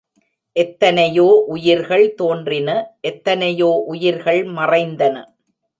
[0.55, 2.69] எத்தனையோ உயிர்கள் தோன்றின
[3.01, 5.15] எத்தனையோ உயிர்கள் மறைந்தன.